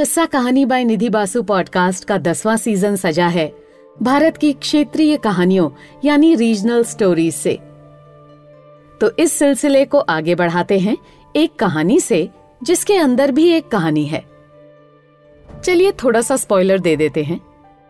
किस्सा 0.00 0.24
कहानी 0.26 0.64
बाय 0.64 0.84
निधि 0.84 1.08
बासु 1.08 1.42
पॉडकास्ट 1.42 2.04
का 2.04 2.18
दसवां 2.18 2.56
सीज़न 2.56 2.96
सजा 2.96 3.26
है। 3.26 3.54
भारत 4.02 4.36
की 4.36 4.52
क्षेत्रीय 4.52 5.16
कहानियों, 5.16 5.70
यानी 6.04 6.34
रीजनल 6.34 6.84
स्टोरीज 6.84 7.34
से। 7.34 7.58
तो 9.00 9.10
इस 9.18 9.32
सिलसिले 9.32 9.84
को 9.84 9.98
आगे 9.98 10.34
बढ़ाते 10.34 10.78
हैं 10.78 10.96
एक 11.36 11.54
कहानी 11.54 12.00
से, 12.00 12.30
जिसके 12.62 12.96
अंदर 12.96 13.32
भी 13.32 13.48
एक 13.48 13.68
कहानी 13.68 14.04
है। 14.04 14.24
चलिए 15.64 15.92
थोड़ा 15.92 16.20
सा 16.20 16.36
स्पॉइलर 16.36 16.78
दे 16.78 16.96
देते 16.96 17.22
हैं। 17.22 17.40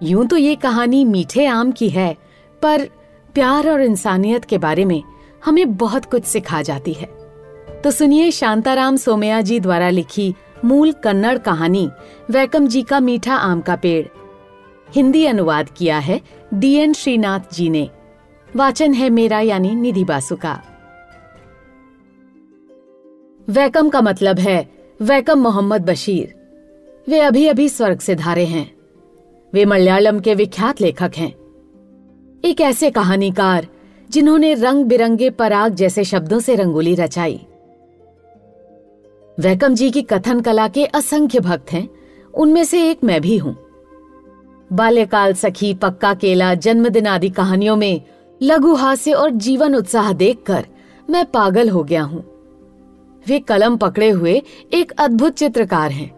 यूँ 0.03 0.27
तो 0.27 0.37
ये 0.37 0.55
कहानी 0.55 1.05
मीठे 1.05 1.47
आम 1.47 1.73
की 1.73 1.89
है, 1.89 2.17
पर 2.63 2.85
प्यार 3.35 3.69
और 3.69 3.81
इंसानियत 3.81 4.45
के 4.45 4.59
बारे 4.59 4.85
में 4.85 5.03
हमें 5.45 5.77
बहुत 5.77 6.05
कुछ 6.05 6.25
सिखा 6.25 6.63
जाती 6.63 6.93
है। 6.93 7.21
तो 7.85 7.91
सुनिए 7.91 8.31
शांताराम 8.31 8.97
सोमया 8.97 9.41
जी 9.41 9.61
द्वारा 9.61 9.91
लिखी 9.91 10.35
मूल 10.65 10.93
कन्नड़ 10.93 11.39
कहानी, 11.39 11.91
वैकम 12.31 12.67
जी 12.67 12.83
का 12.83 13.01
मीठा 13.01 13.35
आम 13.35 13.61
का 13.61 13.77
पेड़। 13.77 14.07
हिंदी 14.95 15.25
अनुवाद 15.25 15.69
किया 15.71 15.99
है 15.99 16.21
डीएन 16.55 16.93
श्रीनाथ 16.93 17.41
जी 17.53 17.71
ने। 17.71 17.91
वाचन 18.57 18.95
है 18.95 19.11
मेरा 19.11 19.41
यानी 19.41 19.75
निधि 19.75 20.05
बासु 20.05 20.37
का। 20.37 20.63
वैकम 23.49 23.89
का 23.89 24.01
मतलब 24.01 24.39
है, 24.39 24.73
वैकम 25.03 25.39
मोहम्मद 25.39 25.85
बशीर। 25.85 26.35
वे 27.09 27.21
अभी 27.21 27.47
अभी 27.47 27.69
स्वर्ग 27.69 27.99
से 27.99 28.15
धारे 28.15 28.45
हैं। 28.45 28.75
वे 29.53 29.65
मलयालम 29.65 30.21
के 30.21 30.35
विख्यात 30.35 30.81
लेखक 30.81 31.13
हैं। 31.17 31.35
एक 32.45 32.61
ऐसे 32.61 32.91
कहानीकार, 32.91 33.67
जिन्होंने 34.11 34.55
रंग 34.55 34.85
बिरंगे 34.85 35.31
पराग 35.31 35.75
जैसे 35.75 36.05
शब्दों 36.05 36.41
से 36.41 36.55
रंगोली 36.55 36.95
रचाई। 36.95 37.47
वैकम 39.41 39.75
जी 39.75 39.91
की 39.91 40.01
कथन 40.03 40.41
कला 40.41 40.67
के 40.69 40.85
असंख्य 40.87 41.41
भक्त 41.41 41.73
हैं। 41.73 41.89
उनमें 42.35 42.65
से 42.65 42.83
एक 42.91 43.05
मैं 43.05 43.21
भी 43.21 43.37
हूँ। 43.39 43.55
बाल्यकाल 44.71 45.35
सखी 45.35 45.73
पक्का 45.75 46.13
केला 46.15 46.53
जन्मदिन 46.57 47.07
आदि 47.07 47.31
कहानियों 47.31 47.77
में 47.77 48.01
लघु 48.41 48.75
हास्य 48.75 49.13
और 49.13 49.31
जीवन 49.39 49.75
उत्साह 49.75 50.13
देखकर 50.13 50.67
मैं 51.09 51.25
पागल 51.27 51.71
हो 51.71 51.85
गया 51.85 52.03
हूँ। 52.03 52.23
वे 53.27 53.39
कलम 53.41 53.77
पकड़े 53.77 54.11
हुए 54.11 54.41
एक 54.73 54.93
अद्भुत 54.99 55.37
चित्रकार 55.37 55.91
हैं। 55.91 56.11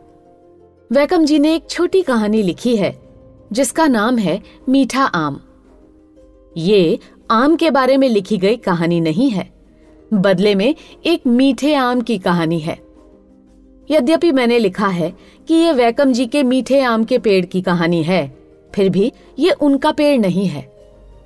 वैकम 0.91 1.25
जी 1.25 1.39
ने 1.39 1.55
एक 1.55 1.71
छोटी 1.71 2.03
कहानी 2.03 2.43
लिखी 2.43 2.77
है, 2.77 2.97
जिसका 3.53 3.87
नाम 3.89 4.19
है 4.19 4.41
मीठा 4.69 5.05
आम। 5.05 5.41
ये 6.57 6.99
आम 7.31 7.57
के 7.57 7.71
बारे 7.71 7.97
में 7.97 8.09
लिखी 8.09 8.39
गई 8.39 8.57
कहानी 8.61 9.01
नहीं 9.01 9.31
है, 9.31 9.53
बदले 10.11 10.55
में 10.55 10.75
एक 11.07 11.27
मीठे 11.27 11.75
आम 11.75 12.01
की 12.01 12.19
कहानी 12.21 12.61
है। 12.61 12.83
यद्यपि 13.89 14.33
मैंने 14.33 14.59
लिखा 14.59 14.87
है 14.87 15.13
कि 15.49 15.55
ये 15.55 15.73
वैकम 15.73 16.13
जी 16.13 16.27
के 16.27 16.43
मीठे 16.43 16.81
आम 16.81 17.05
के 17.05 17.19
पेड़ 17.19 17.45
की 17.47 17.63
कहानी 17.63 18.03
है, 18.03 18.37
फिर 18.75 18.89
भी 18.89 19.13
ये 19.39 19.51
उनका 19.51 19.93
पेड़ 19.93 20.19
नहीं 20.21 20.47
है। 20.47 20.71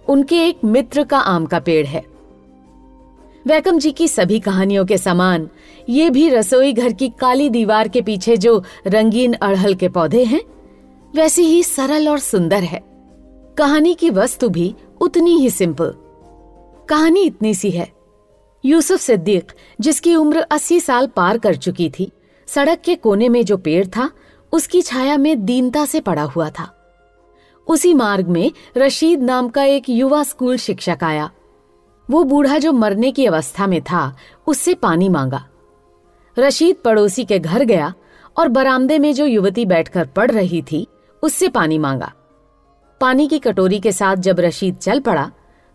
उनके 0.09 0.47
एक 0.47 0.65
मित्र 0.65 1.05
का 1.05 1.19
आम 1.19 1.47
का 1.47 1.59
पेड़ 1.61 1.87
है। 1.87 2.05
वैकम 3.47 3.79
जी 3.79 3.91
की 3.93 4.09
सभी 4.09 4.39
कहानियों 4.41 4.85
के 4.87 4.98
समान, 4.98 5.48
ये 5.89 6.11
भी 6.11 6.29
रसोई 6.29 6.73
घर 6.73 6.93
की 6.93 7.09
काली 7.21 7.48
दीवार 7.48 7.89
के 7.89 8.03
पीछे 8.03 8.37
जो 8.37 8.63
रंगीन 8.87 9.33
अड़हल 9.33 9.75
के 9.75 9.89
पौधे 9.89 10.25
हैं, 10.25 10.41
वैसी 11.15 11.43
ही 11.43 11.63
सरल 11.63 12.09
और 12.09 12.19
सुंदर 12.19 12.63
है। 12.63 12.83
कहानी 13.59 13.95
की 13.95 14.11
वस्तु 14.11 14.48
भी 14.48 14.75
उतनी 15.01 15.39
ही 15.39 15.51
सिंपल 15.51 15.95
कहानी 16.89 17.23
इतनी 17.23 17.55
सी 17.55 17.70
है। 17.70 17.89
यूसुफ 18.65 19.01
सिद्दीक, 19.01 19.53
जिसकी 19.81 20.15
उम्र 20.15 20.41
अस्सी 20.41 20.81
साल 20.81 21.07
पार 21.07 21.39
कर 21.39 21.57
चुकी 21.57 21.89
थी 21.91 22.11
सड़क 22.57 22.81
के 22.81 22.95
कोने 22.95 23.29
में 23.29 23.45
जो 23.45 23.57
पेड़ 23.57 23.87
था, 23.87 24.11
उसकी 24.53 24.81
छाया 24.83 25.17
में 25.17 25.45
दीनता 25.45 25.85
से 25.85 26.01
पड़ा 26.01 26.23
हुआ 26.23 26.49
था। 26.51 26.69
उसी 27.67 27.93
मार्ग 27.95 28.29
में 28.29 28.53
रशीद 28.77 29.23
नाम 29.23 29.48
का 29.48 29.65
एक 29.65 29.89
युवा 29.89 30.23
स्कूल 30.23 30.57
शिक्षक 30.57 30.98
आया। 31.03 31.30
वो 32.08 32.23
बूढ़ा 32.25 32.58
जो 32.58 32.73
मरने 32.73 33.13
की 33.13 33.27
अवस्था 33.27 33.67
में 33.67 33.80
था, 33.83 34.17
उससे 34.47 34.75
पानी 34.75 35.08
मांगा। 35.08 35.45
रशीद 36.36 36.77
पड़ोसी 36.85 37.25
के 37.25 37.39
घर 37.39 37.64
गया 37.64 37.95
और 38.36 38.48
बरामदे 38.48 38.98
में 38.98 39.13
जो 39.14 39.27
युवती 39.27 39.64
बैठकर 39.67 40.07
पढ़ 40.07 40.30
रही 40.30 40.63
थी, 40.63 40.86
उससे 41.23 41.48
पानी 41.48 41.79
मांगा। 41.79 42.13
पानी 43.01 43.29
की 43.29 43.39
कटोरी 43.39 43.80
के 43.80 43.92
साथ 43.92 44.17
जब 44.17 44.41
रशीद 44.41 44.77
चल 44.77 45.01
पड़ा 45.01 45.30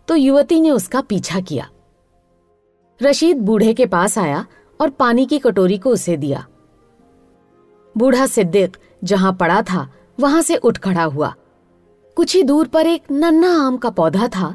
तो 0.08 0.16
युवती 0.16 0.60
ने 0.60 0.70
उसका 0.70 1.00
पीछा 1.00 1.40
किया। 1.40 1.70
रशीद 3.00 3.36
बूढ़े 3.36 3.74
के 3.74 3.86
पास 3.86 4.18
आया 4.18 4.46
और 4.80 4.90
पानी 4.90 5.26
की 5.26 5.38
कटोरी 5.38 5.78
को 5.78 5.90
उसे 5.90 6.16
दिया। 6.16 6.46
बूढ़ा 7.96 8.26
सिद्दीक 8.26 8.76
जहाँ 9.04 9.32
पड़ा 9.32 9.62
था, 9.62 9.88
वहाँ 10.20 10.42
से 10.42 10.56
उठ 10.56 10.78
खड़ा 10.78 11.04
हुआ। 11.04 11.34
कुछ 12.16 12.36
ही 12.36 12.42
दूर 12.42 12.66
पर 12.66 12.86
एक 12.86 13.02
नन्ना 13.10 13.66
आम 13.66 13.76
का 13.76 13.90
पौधा 13.90 14.28
था, 14.28 14.54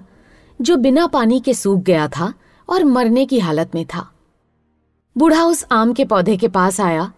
जो 0.61 0.77
बिना 0.77 1.07
पानी 1.07 1.39
के 1.39 1.53
सूख 1.53 1.81
गया 1.81 2.07
था 2.07 2.33
और 2.69 2.83
मरने 2.83 3.25
की 3.25 3.39
हालत 3.39 3.75
में 3.75 3.85
था। 3.85 4.09
बूढ़ा 5.17 5.43
उस 5.43 5.65
आम 5.71 5.93
के 5.93 6.05
पौधे 6.05 6.37
के 6.37 6.47
पास 6.47 6.81
आया, 6.81 7.11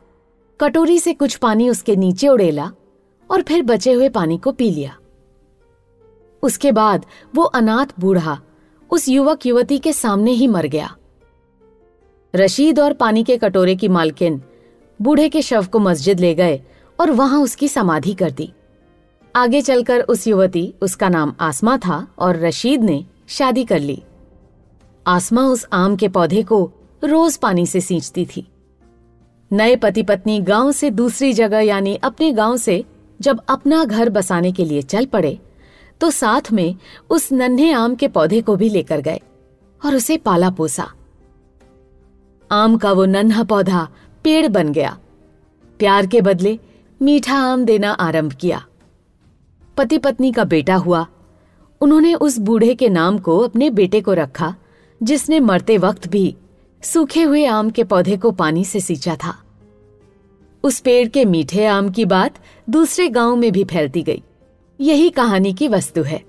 कटोरी 0.59 0.99
से 0.99 1.13
कुछ 1.13 1.35
पानी 1.35 1.69
उसके 1.69 1.95
नीचे 1.95 2.27
उड़ेला 2.27 2.71
और 3.29 3.41
फिर 3.41 3.61
बचे 3.61 3.93
हुए 3.93 4.09
पानी 4.09 4.37
को 4.37 4.51
पी 4.51 4.69
लिया। 4.71 4.97
उसके 6.43 6.71
बाद 6.71 7.05
वो 7.35 7.43
अनाथ 7.43 7.85
बूढ़ा 7.99 8.39
उस 8.91 9.07
युवक 9.09 9.45
युवती 9.45 9.77
के 9.79 9.93
सामने 9.93 10.31
ही 10.31 10.47
मर 10.47 10.65
गया। 10.65 10.95
रशीद 12.33 12.79
और 12.79 12.93
पानी 12.93 13.23
के 13.23 13.37
कटोरे 13.37 13.75
की 13.75 13.87
मालकिन 13.87 14.41
बूढ़े 14.99 15.27
के 15.29 15.41
शव 15.41 15.65
को 15.65 15.79
मस्जिद 15.79 16.19
ले 16.19 16.33
गए 16.35 16.61
और 16.99 17.11
वहाँ 17.11 17.39
उसकी 17.41 17.67
समाधि 17.67 18.13
कर 18.13 18.31
दी। 18.31 18.51
आगे 19.35 19.61
चलकर 19.61 20.01
उस 20.01 20.27
युवती, 20.27 20.73
उसका 20.81 21.09
नाम 21.09 21.33
आसमा 21.39 21.77
था 21.77 22.07
और 22.19 22.39
रशीद 22.39 22.83
ने 22.83 23.03
शादी 23.27 23.63
कर 23.63 23.79
ली। 23.79 24.01
आसमा 25.05 25.45
उस 25.47 25.65
आम 25.73 25.95
के 25.95 26.07
पौधे 26.07 26.43
को 26.43 26.71
रोज 27.03 27.37
पानी 27.37 27.65
से 27.65 27.81
सींचती 27.81 28.25
थी। 28.25 28.47
नए 29.51 29.75
पति 29.75 30.03
पत्नी 30.03 30.39
गाँव 30.39 30.71
से 30.71 30.89
दूसरी 30.91 31.33
जगह 31.33 31.59
यानी 31.59 31.95
अपने 31.95 32.31
गाँव 32.31 32.57
से 32.57 32.83
जब 33.19 33.41
अपना 33.49 33.83
घर 33.85 34.09
बसाने 34.09 34.51
के 34.51 34.65
लिए 34.65 34.81
चल 34.81 35.05
पड़े 35.05 35.39
तो 36.01 36.09
साथ 36.11 36.51
में 36.51 36.75
उस 37.09 37.31
नन्हे 37.31 37.71
आम 37.71 37.95
के 37.95 38.07
पौधे 38.07 38.41
को 38.41 38.55
भी 38.55 38.69
लेकर 38.69 39.01
गए 39.01 39.19
और 39.81 39.95
उसे 39.95 40.17
पाला 40.17 40.49
पोसा। 40.49 40.87
आम 42.51 42.77
का 42.77 42.91
वो 42.91 43.05
नन्हा 43.05 43.43
पौधा 43.43 43.87
पेड़ 44.23 44.47
बन 44.47 44.71
गया। 44.71 44.99
प्यार 45.79 46.05
के 46.05 46.21
बदले 46.21 46.59
मीठा 47.01 47.35
आम 47.35 47.65
देना 47.65 47.91
आरंभ 47.91 48.33
किया। 48.33 48.65
पति 49.77 49.97
पत्नी 49.97 50.31
का 50.31 50.43
बेटा 50.43 50.75
हुआ। 50.75 51.07
उन्होंने 51.81 52.13
उस 52.13 52.37
बूढ़े 52.37 52.75
के 52.75 52.89
नाम 52.89 53.17
को 53.17 53.37
अपने 53.37 53.69
बेटे 53.69 54.01
को 54.01 54.13
रखा, 54.13 54.55
जिसने 55.03 55.39
मरते 55.39 55.77
वक्त 55.77 56.07
भी 56.07 56.35
सूखे 56.83 57.23
हुए 57.23 57.45
आम 57.45 57.69
के 57.69 57.83
पौधे 57.83 58.17
को 58.17 58.31
पानी 58.31 58.65
से 58.65 58.79
सींचा 58.79 59.15
था। 59.15 59.43
उस 60.63 60.79
पेड़ 60.79 61.07
के 61.07 61.25
मीठे 61.25 61.65
आम 61.65 61.89
की 61.89 62.05
बात 62.05 62.35
दूसरे 62.69 63.09
गाँव 63.09 63.35
में 63.35 63.51
भी 63.51 63.63
फैलती 63.63 64.01
गई। 64.01 64.23
यही 64.81 65.09
कहानी 65.09 65.53
की 65.53 65.67
वस्तु 65.67 66.03
है। 66.03 66.23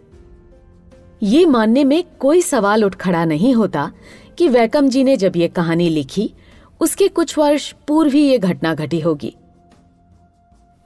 ये 1.23 1.47
मानने 1.47 1.85
में 1.85 2.05
कोई 2.19 2.43
सवाल 2.43 2.85
उठ 2.85 2.95
खड़ा 2.95 3.25
नहीं 3.25 3.55
होता 3.55 3.93
कि 4.39 4.49
वैकम 4.49 4.89
जी 4.89 5.05
ने 5.05 5.17
जब 5.17 5.37
ये 5.37 5.49
कहानी 5.49 5.89
लिखी 5.89 6.35
उसके 6.81 7.09
कुछ 7.09 7.39
वर्ष 7.39 7.73
पूर्व 7.89 8.13
ही 8.13 8.23
ये 8.23 8.39
घटना 8.39 8.75
घटी 8.75 9.01
होगी। 9.01 9.35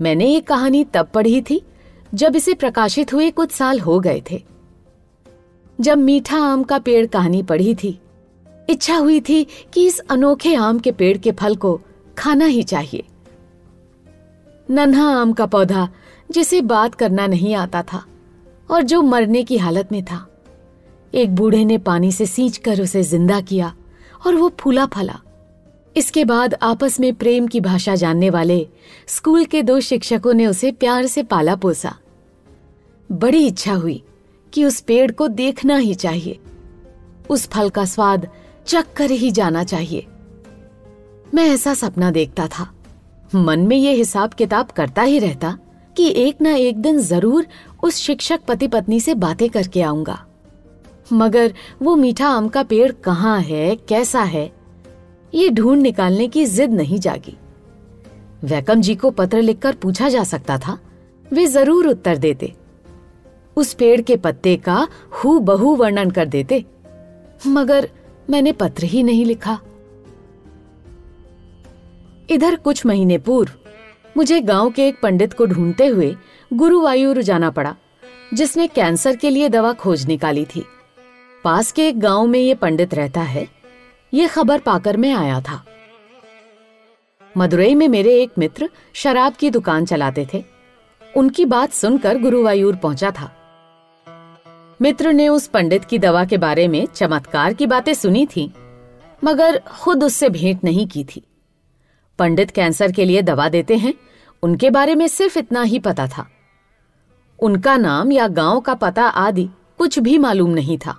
मैंने 0.01 0.27
ये 0.27 0.41
कहानी 0.41 0.85
तब 0.85 1.09
पढ़ी 1.15 1.41
थी, 1.43 1.63
जब 2.15 2.37
इसे 2.37 2.55
प्रकाशित 2.55 3.13
हुए 3.13 3.31
कुछ 3.31 3.51
साल 3.51 3.81
हो 3.81 4.01
गए 4.01 4.23
थे। 4.31 4.43
जब 5.81 5.99
मीठा 5.99 6.39
आम 6.39 6.63
का 6.63 6.79
पेड़ 6.79 7.07
कहानी 7.07 7.43
पढ़ी 7.43 7.75
थी, 7.75 7.99
इच्छा 8.71 8.97
हुई 8.97 9.21
थी 9.21 9.47
कि 9.73 9.87
इस 9.87 9.99
अनोखे 9.99 10.55
आम 10.55 10.79
के 10.79 10.93
पेड़ 10.93 11.19
के 11.19 11.33
फल 11.33 11.57
को 11.57 11.81
खाना 12.19 12.45
ही 12.45 12.63
चाहिए। 12.63 13.05
नन्हा 14.71 15.09
आम 15.09 15.33
का 15.33 15.47
पौधा, 15.47 15.89
जिसे 16.33 16.61
बात 16.61 16.95
करना 16.95 17.27
नहीं 17.27 17.55
आता 17.55 17.83
था, 17.83 18.05
और 18.71 18.83
जो 18.83 19.03
मरने 19.03 19.45
की 19.45 19.57
हालत 19.57 19.93
में 19.93 20.05
था। 20.05 20.27
एक 21.15 21.35
बूढ़े 21.35 21.65
ने 21.65 21.79
पानी 21.79 22.13
से 22.13 22.27
सींच 22.27 22.57
कर 22.57 22.81
उसे 22.81 23.03
ज़िंदा 23.03 23.41
किया, 23.41 23.75
और 24.27 24.35
वो 24.35 24.53
फूला 24.61 24.87
फला। 24.87 25.21
इसके 25.97 26.25
बाद 26.25 26.55
आपस 26.63 26.99
में 27.01 27.15
प्रेम 27.15 27.47
की 27.47 27.61
भाषा 27.61 27.95
जानने 27.95 28.31
वाले 28.31 28.67
स्कूल 29.07 29.45
के 29.45 29.63
दो 29.63 29.79
शिक्षकों 29.81 30.33
ने 30.35 30.47
उसे 30.47 30.71
प्यार 30.73 31.07
से 31.07 31.23
पाला 31.23 31.55
पोसा। 31.57 31.95
बड़ी 33.11 33.47
इच्छा 33.47 33.73
हुई 33.73 34.03
कि 34.53 34.65
उस 34.65 34.81
पेड़ 34.81 35.11
को 35.13 35.29
देखना 35.29 35.77
ही 35.77 35.95
चाहिए। 35.95 36.39
उस 37.31 37.47
फल 37.49 37.69
का 37.69 37.85
स्वाद 37.85 38.29
चख 38.67 38.93
कर 38.97 39.11
ही 39.11 39.31
जाना 39.31 39.65
चाहिए। 39.65 40.07
मैं 41.35 41.49
ऐसा 41.51 41.75
सपना 41.75 42.11
देखता 42.11 42.47
था। 42.49 42.69
मन 43.35 43.61
में 43.61 43.77
ये 43.77 43.93
हिसाब 43.93 44.35
किताब 44.35 44.71
करता 44.71 45.03
ही 45.03 45.19
रहता 45.19 45.57
कि 45.97 46.09
एक 46.17 46.41
ना 46.41 46.55
एक 46.55 46.77
दिन 46.77 46.99
ज़रूर 46.99 47.47
उस 47.83 47.97
शिक्षक 47.97 48.41
पति 48.49 48.69
पत्नी 48.69 49.01
से 49.01 49.15
बातें 49.15 49.49
करके 49.51 49.83
आऊँगा। 49.83 50.19
मगर 51.13 51.53
वो 51.83 51.95
मीठा 51.97 52.29
आम 52.29 52.49
का 52.49 52.63
पेड़ 52.63 52.93
कहाँ 52.93 53.41
है, 53.41 53.77
कैसा 53.77 54.23
है 54.23 54.51
ये 55.35 55.49
ढूंढ 55.51 55.81
निकालने 55.83 56.29
की 56.29 56.45
जिद 56.47 56.73
नहीं 56.73 56.99
जागी। 56.99 57.37
वैकम 58.45 58.81
जी 58.81 58.95
को 58.95 59.11
पत्र 59.11 59.41
लिखकर 59.43 59.75
पूछा 59.75 60.09
जा 60.09 60.23
सकता 60.25 60.59
था, 60.59 60.79
वे 61.27 61.47
ज़रूर 61.47 61.87
उत्तर 61.87 62.17
देते। 62.17 62.53
उस 63.57 63.73
पेड़ 63.75 64.01
के 64.01 64.17
पत्ते 64.17 64.57
का 64.57 64.87
हु 65.15 65.39
बहु 65.41 65.75
वर्णन 65.77 66.11
कर 66.11 66.27
देते, 66.27 66.65
मगर 67.47 67.89
मैंने 68.31 68.53
पत्र 68.53 68.85
ही 68.85 69.03
नहीं 69.03 69.25
लिखा। 69.27 69.59
इधर 72.31 72.57
कुछ 72.57 72.85
महीने 72.87 73.19
पूर्व, 73.19 73.53
मुझे 74.17 74.41
गाँव 74.41 74.71
के 74.71 74.87
एक 74.89 75.01
पंडित 75.03 75.33
को 75.33 75.47
ढूंढते 75.47 75.87
हुए 75.87 76.15
गुरुवायूर 76.51 77.21
जाना 77.23 77.51
पड़ा, 77.51 77.75
जिसने 78.35 78.67
कैंसर 78.67 79.17
के 79.17 79.31
लिए 79.31 79.49
दवा 79.49 79.73
खोज 79.73 80.07
निकाली 80.07 80.45
थी। 80.45 80.65
पास 81.45 81.73
के 81.73 81.89
एक 81.89 81.99
गाँव 82.01 82.27
में 82.27 82.39
ये 82.41 82.55
पंडित 82.55 82.95
रहता 82.95 83.23
है 83.23 83.47
ये 84.15 84.27
खबर 84.29 84.59
पाकर 84.59 84.97
मैं 84.97 85.13
आया 85.13 85.41
था। 85.41 85.65
मदुरई 87.37 87.75
में 87.75 87.89
मेरे 87.89 88.23
एक 88.23 88.33
मित्र 88.39 88.69
शराब 88.95 89.33
की 89.33 89.51
दुकान 89.51 89.85
चलाते 89.85 90.27
थे। 90.35 90.45
उनकी 91.17 91.45
बात 91.45 91.73
सुनकर 91.73 92.19
गुरुवायूर 92.19 92.77
पहुँचा 92.77 93.11
था। 93.11 93.31
मित्र 94.81 95.13
ने 95.13 95.29
उस 95.29 95.47
पंडित 95.47 95.85
की 95.85 95.99
दवा 95.99 96.25
के 96.25 96.39
बारे 96.39 96.69
में 96.69 96.87
चमत्कार 96.87 97.55
की 97.55 97.67
बातें 97.67 97.95
सुनी 97.95 98.27
थी, 98.27 98.53
मगर 99.25 99.59
खुद 99.59 100.05
उससे 100.05 100.29
भेंट 100.29 100.65
नहीं 100.65 100.87
की 100.87 101.05
थी। 101.05 101.23
पंडित 102.19 102.51
कैंसर 102.51 102.93
के 102.93 103.05
लिए 103.05 103.23
दवा 103.23 103.49
देते 103.49 103.77
हैं, 103.77 103.95
उनके 104.43 104.71
बारे 104.71 104.95
में 104.95 105.09
सिर्फ़ 105.09 105.39
इतना 105.39 105.63
ही 105.63 105.79
पता 105.79 106.07
था। 106.07 106.29
उनका 107.39 107.77
नाम 107.77 108.13
या 108.13 108.29
गाँव 108.29 108.61
का 108.61 108.75
पता 108.75 109.03
आदि 109.03 109.49
कुछ 109.79 109.99
भी 109.99 110.19
मालूम 110.19 110.51
नहीं 110.51 110.79
था। 110.79 110.99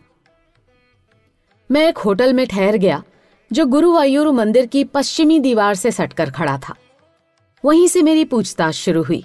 मैं 1.69 1.87
एक 1.89 1.97
होटल 1.97 2.33
में 2.33 2.45
ठहर 2.47 2.75
गया, 2.75 3.03
जो 3.51 3.65
गुरुवायूर 3.65 4.31
मंदिर 4.31 4.65
की 4.65 4.83
पश्चिमी 4.83 5.39
दीवार 5.39 5.75
से 5.75 5.91
सटकर 5.91 6.29
खड़ा 6.29 6.57
था। 6.57 6.75
वहीं 7.63 7.87
से 7.87 8.01
मेरी 8.01 8.25
पूछताछ 8.25 8.73
शुरू 8.73 9.03
हुई। 9.03 9.23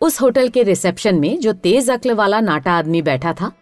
उस 0.00 0.20
होटल 0.20 0.48
के 0.48 0.62
रिसेप्शन 0.62 1.14
में 1.14 1.38
जो 1.40 1.52
तेज 1.52 1.90
अक्ल 1.90 2.12
वाला 2.12 2.40
नाटा 2.40 2.72
आदमी 2.72 3.02
बैठा 3.02 3.32
था, 3.32 3.52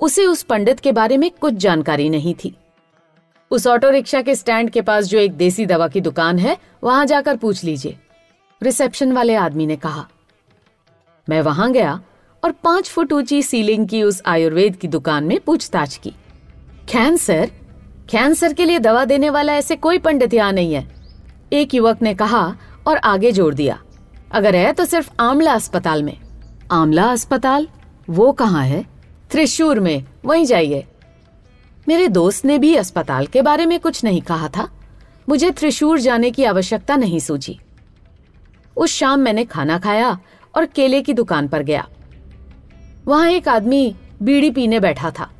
उसे 0.00 0.26
उस 0.26 0.42
पंडित 0.42 0.80
के 0.80 0.92
बारे 0.92 1.16
में 1.16 1.30
कुछ 1.30 1.54
जानकारी 1.54 2.08
नहीं 2.08 2.34
थी। 2.34 2.54
उस 3.50 3.66
ऑटो 3.66 3.90
रिक्शा 3.90 4.22
के 4.22 4.34
स्टैंड 4.34 4.70
के 4.70 4.82
पास 4.82 5.04
जो 5.04 5.18
एक 5.18 5.32
देसी 5.32 5.66
दवा 5.66 5.88
की 5.88 6.00
दुकान 6.00 6.38
है, 6.38 6.56
वहाँ 6.84 7.06
जाकर 7.06 7.36
पूछ 7.36 7.64
लीजिए। 7.64 7.96
रिसेप्शन 8.62 9.12
वाले 9.12 9.34
आदमी 9.34 9.66
ने 9.66 9.76
कहा, 9.76 10.08
मैं 11.28 11.40
वहाँ 11.42 11.72
गया 11.72 12.00
और 12.44 12.52
पाँच 12.52 12.88
फुट 12.88 13.12
ऊँची 13.12 13.42
सीलिंग 13.42 13.88
की 13.88 14.02
उस 14.02 14.22
आयुर्वेद 14.26 14.76
की 14.76 14.88
दुकान 14.88 15.24
में 15.24 15.40
पूछताछ 15.40 15.96
की। 15.96 16.12
कैंसर? 16.88 17.50
कैंसर 18.10 18.52
के 18.52 18.64
लिए 18.64 18.78
दवा 18.78 19.04
देने 19.04 19.30
वाला 19.30 19.54
ऐसे 19.54 19.76
कोई 19.76 19.98
पंडित 19.98 20.34
यहाँ 20.34 20.52
नहीं 20.52 20.74
है। 20.74 20.94
एक 21.52 21.74
युवक 21.74 22.02
ने 22.02 22.14
कहा 22.14 22.56
और 22.86 22.96
आगे 22.96 23.32
जोड़ 23.32 23.54
दिया। 23.54 23.82
अगर 24.32 24.56
है 24.56 24.72
तो 24.72 24.84
सिर्फ़ 24.84 25.10
आमला 25.20 25.52
अस्पताल 25.52 26.02
में। 26.02 26.18
आमला 26.72 27.04
अस्पताल? 27.04 27.68
वो 28.10 28.32
कहाँ 28.32 28.64
है? 28.64 28.86
त्रिशूर 29.30 29.80
में। 29.80 30.04
वहीं 30.24 30.44
जाइए। 30.44 30.84
मेरे 31.88 32.08
दोस्त 32.08 32.44
ने 32.44 32.58
भी 32.58 32.74
अस्पताल 32.74 33.26
के 33.26 33.42
बारे 33.42 33.66
में 33.66 33.80
कुछ 33.80 34.04
नहीं 34.04 34.22
कहा 34.22 34.48
था। 34.48 34.68
मुझे 35.28 35.50
त्रिशूर 35.50 35.98
जाने 35.98 36.30
की 36.30 36.44
आवश्यकता 36.44 36.96
नहीं 36.96 37.18
सूझी। 37.18 37.60
उस 38.76 38.90
शाम 38.90 39.20
मैंने 39.20 39.44
खाना 39.44 39.78
खाया 39.78 40.18
और 40.56 40.66
केले 40.66 41.02
की 41.02 41.12
दुकान 41.12 41.48
पर 41.48 41.62
गया। 41.62 41.88
वहाँ 43.06 43.30
एक 43.30 43.48
आदमी 43.48 43.96
बीड़ी 44.22 44.50
पीने 44.50 44.80
बैठा 44.80 45.10
था। 45.10 45.30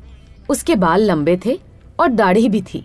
उसके 0.49 0.75
बाल 0.77 1.05
लंबे 1.05 1.39
थे 1.47 1.59
और 2.01 2.09
दाढ़ी 2.09 2.49
भी 2.49 2.63
थी। 2.63 2.85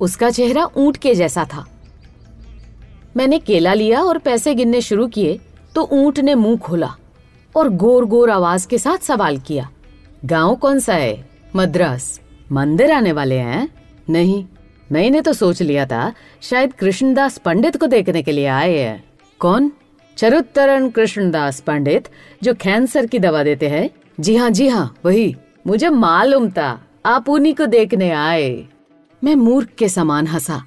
उसका 0.00 0.30
चेहरा 0.30 0.64
ऊँट 0.76 0.96
के 0.96 1.14
जैसा 1.14 1.44
था। 1.44 1.66
मैंने 3.16 3.38
केला 3.38 3.74
लिया 3.74 4.02
और 4.02 4.18
पैसे 4.18 4.54
गिनने 4.54 4.80
शुरू 4.80 5.06
किए 5.06 5.38
तो 5.74 5.88
ऊँट 5.92 6.18
ने 6.20 6.34
मुँह 6.34 6.56
खोला 6.58 6.94
और 7.54 7.68
गोर 7.68 8.04
गोर 8.04 8.30
आवाज़ 8.30 8.66
के 8.68 8.78
साथ 8.78 8.98
सवाल 8.98 9.38
किया, 9.38 9.68
गाँव 10.24 10.54
कौन 10.54 10.78
सा 10.78 10.94
है? 10.94 11.28
मद्रास? 11.56 12.20
मंदिर 12.52 12.92
आने 12.92 13.12
वाले 13.12 13.38
हैं? 13.38 13.68
नहीं, 14.08 14.44
मैंने 14.92 15.20
तो 15.20 15.32
सोच 15.32 15.62
लिया 15.62 15.86
था, 15.86 16.12
शायद 16.42 16.72
कृष्णदास 16.72 17.38
पंडित 17.38 17.76
को 17.76 17.86
देखने 17.86 18.22
के 18.22 18.32
लिए 18.32 18.46
आए 18.46 18.78
हैं। 18.78 19.02
कौन? 19.40 19.70
चरुतरण 20.16 20.88
कृष्णदास 20.88 21.60
पंडित, 21.60 22.08
जो 22.42 22.54
कैंसर 22.54 23.06
की 23.06 23.18
दवा 23.18 23.42
देते 23.42 23.68
हैं? 23.68 23.88
जी 24.20 24.36
हाँ 24.36 24.50
जी 24.50 24.68
हाँ 24.68 24.94
वही। 25.04 25.34
मुझे 25.66 25.88
मालूम 25.88 26.50
था, 26.50 26.86
आप 27.06 27.28
उन्हीं 27.28 27.54
को 27.54 27.66
देखने 27.66 28.10
आए। 28.10 28.66
मैं 29.24 29.34
मूर्ख 29.34 29.68
के 29.68 29.88
समान 29.88 30.26
हंसा। 30.26 30.62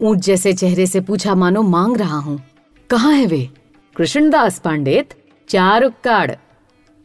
ऊँट 0.00 0.18
जैसे 0.18 0.52
चेहरे 0.52 0.86
से 0.86 1.00
पूछा 1.00 1.34
मानो 1.34 1.62
मांग 1.62 1.96
रहा 1.96 2.18
हूँ। 2.18 2.42
कहाँ 2.90 3.12
है 3.12 3.26
वे? 3.26 3.50
कृष्णदास 3.96 4.58
पंडित, 4.58 5.14
चारुक्काड़। 5.48 6.30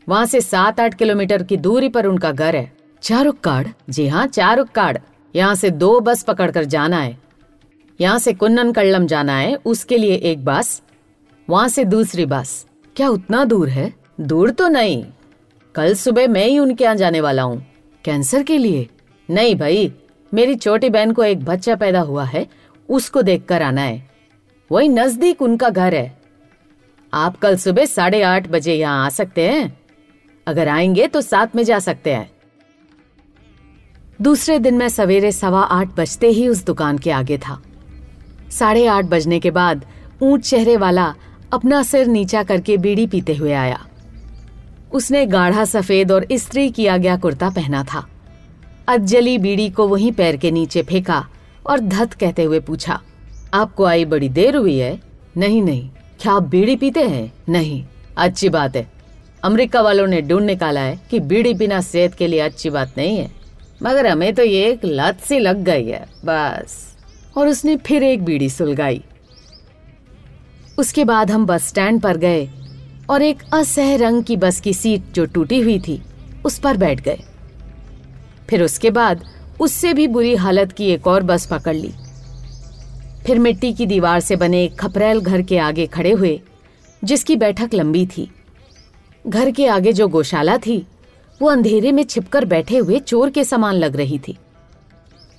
वहाँ 0.08 0.26
से 0.26 0.42
सात 0.42 0.80
आठ 0.80 0.94
किलोमीटर 0.94 1.44
की 1.44 1.58
दूरी 1.58 1.90
पर 1.90 2.06
उनका 2.06 2.32
घर 2.32 2.56
है। 2.56 2.78
चारुक्काड़? 3.02 3.68
जी 3.90 4.08
हाँ 4.08 4.28
चारुक्काड़। 4.28 4.98
यहाँ 5.36 5.56
से 5.56 5.70
दो 5.70 6.00
बस 6.00 6.24
पकड़कर 6.24 6.64
जाना 6.64 6.98
है। 6.98 7.18
यहाँ 8.02 8.20
से 8.20 8.34
कुन्नन 8.34 8.72
कल्लम 8.72 9.08
जाना 9.08 9.34
है, 9.34 9.56
उसके 9.56 9.98
लिए 9.98 10.16
एक 10.16 10.46
बस। 10.46 10.82
वहाँ 11.50 11.68
से 11.68 11.84
दूसरी 11.84 12.26
बस। 12.26 12.66
क्या 12.96 13.10
उतना 13.10 13.46
दूर 13.46 13.70
है? 13.70 13.94
दूर 14.22 14.52
तो 14.52 14.68
नहीं। 14.68 15.06
कल 15.80 15.94
सुबह 15.94 16.28
मैं 16.28 16.46
ही 16.46 16.60
उनके 16.60 16.84
यहाँ 16.84 16.96
जाने 16.96 17.22
वाला 17.22 17.44
हूँ। 17.44 17.66
कैंसर 18.06 18.44
के 18.44 18.58
लिए? 18.58 18.90
नहीं 19.30 19.56
भाई, 19.56 19.94
मेरी 20.34 20.56
छोटी 20.56 20.90
बहन 20.90 21.12
को 21.12 21.24
एक 21.24 21.46
बच्चा 21.46 21.76
पैदा 21.76 22.02
हुआ 22.02 22.24
है, 22.24 22.48
उसको 22.90 23.22
देखकर 23.22 23.62
आना 23.62 23.82
है। 23.82 24.10
वही 24.72 24.90
नज़दीक 24.90 25.42
उनका 25.42 25.70
घर 25.70 25.94
है। 25.94 26.18
आप 27.14 27.38
कल 27.38 27.58
सुबह 27.58 27.86
साढ़े 27.86 28.22
आठ 28.22 28.48
बजे 28.48 28.74
यहाँ 28.74 29.06
आ 29.06 29.10
सकते 29.10 29.50
हैं। 29.50 29.80
अगर 30.48 30.68
आएँगे 30.68 31.08
तो 31.08 31.22
साथ 31.22 31.48
में 31.56 31.64
जा 31.64 31.80
सकते 31.80 32.14
हैं। 32.14 32.32
दूसरे 34.22 34.60
दिन 34.60 34.74
मैं 34.74 34.90
सवेरे 34.90 35.32
सवा 35.32 35.62
आठ 35.62 35.88
बजते 35.88 36.28
ही 36.28 36.48
उस 36.48 36.66
दुकान 36.66 36.98
के 36.98 37.12
आगे 37.12 37.38
था। 37.38 37.62
साढ़े 38.52 38.86
आठ 38.86 39.06
बजने 39.06 39.40
के 39.40 39.52
बाद 39.52 39.86
ऊँट 40.22 40.42
चेहरे 40.42 40.78
वाला 40.78 41.16
अपना 41.54 41.84
सिर 41.84 42.08
नीचा 42.08 42.44
करके 42.44 42.78
बीड़ी 42.78 43.08
पीते 43.08 43.36
हुए 43.36 43.54
आया। 43.54 43.86
उसने 44.92 45.26
गाढ़ा 45.26 45.66
सफ़ेद 45.66 46.12
और 46.12 46.24
इस्त्री 46.32 46.70
किया 46.70 46.98
गया 46.98 47.18
कुर्ता 47.18 47.50
पहना 47.50 47.84
था। 47.84 48.08
अज्जली 48.88 49.38
बीड़ी 49.38 49.70
को 49.70 49.88
वहीं 49.88 50.12
पैर 50.12 50.38
के 50.38 50.52
नीचे 50.52 50.84
फेंका 50.84 51.26
और 51.68 51.80
धत 51.80 52.14
कहते 52.14 52.44
हुए 52.44 52.60
पूछा, 52.60 53.02
आपको 53.54 53.86
आई 53.86 54.06
बड़ी 54.06 54.30
देर 54.30 54.56
हुई 54.56 54.78
है? 54.78 55.00
नहीं 55.38 55.62
नहीं। 55.62 55.90
क्या 56.20 56.34
आप 56.34 56.44
बीड़ी 56.44 56.76
पीते 56.76 57.04
हैं? 57.04 57.32
नहीं। 57.50 57.84
अच्छी 58.18 58.50
बात 58.50 58.76
है। 58.76 58.88
अमेरिका 59.44 59.82
वालों 59.82 60.08
ने 60.08 60.22
ढूंढ 60.22 60.46
निकाला 60.46 60.82
है 60.82 61.00
कि 61.12 61.20
बीड़ी 61.20 61.54
पीना 61.54 61.82
सेहत 61.82 62.14
के 62.14 62.28
लिए 62.28 62.40
अच्छी 62.40 62.70
बात 62.70 62.94
नहीं 62.98 63.18
है। 63.18 63.32
मगर 63.84 64.08
हमें 64.08 64.34
तो 64.36 64.44
ये 64.44 64.66
एक 64.68 64.82
लत 64.86 65.20
सी 65.20 65.40
लग 65.40 65.64
गई 65.64 65.88
है, 65.88 66.06
बस। 66.26 66.96
और 67.38 67.48
उसने 67.48 67.76
फिर 67.78 68.04
एक 68.04 68.24
बीड़ी 68.26 68.50
सुलगाई। 68.50 69.04
उसके 70.80 71.06
बाद 71.06 71.32
हम 71.32 71.46
बस 71.46 71.68
स्टैंड 71.68 72.02
पर 72.02 72.18
गए। 72.18 72.50
और 73.10 73.22
एक 73.22 73.44
असह 73.54 73.96
रंग 73.96 74.24
की 74.24 74.38
बस 74.38 74.62
की 74.62 74.74
सीट 74.74 75.04
जो 75.14 75.26
टूटी 75.26 75.60
हुई 75.62 75.80
थी, 75.80 76.02
उस 76.46 76.60
पर 76.60 76.78
बैठ 76.78 77.02
गए। 77.02 77.20
फिर 78.50 78.64
उसके 78.64 78.92
बाद 78.92 79.26
उससे 79.60 79.94
भी 79.94 80.08
बुरी 80.08 80.36
हालत 80.36 80.72
की 80.72 80.86
एक 80.86 81.08
और 81.08 81.24
बस 81.24 81.46
पकड़ 81.46 81.76
ली। 81.76 81.94
फिर 83.26 83.40
मिट्टी 83.40 83.74
की 83.74 83.86
दीवार 83.86 84.20
से 84.20 84.36
बने 84.36 84.68
खपरेल 84.68 85.20
घर 85.20 85.42
के 85.42 85.58
आगे 85.58 85.88
खड़े 85.88 86.12
हुए, 86.12 86.42
जिसकी 87.04 87.36
बैठक 87.36 87.70
लंबी 87.74 88.06
थी। 88.06 88.32
घर 89.28 89.52
के 89.52 89.68
आगे 89.68 89.94
जो 89.94 90.08
गौशाला 90.08 90.58
थी, 90.58 90.88
वो 91.42 91.50
अंधेरे 91.50 91.92
में 91.92 92.04
छिपकर 92.04 92.46
बैठे 92.46 92.78
हुए 92.78 93.00
चोर 93.00 93.30
के 93.30 93.44
समान 93.44 93.76
लग 93.76 93.96
रही 93.96 94.20
थी। 94.20 94.38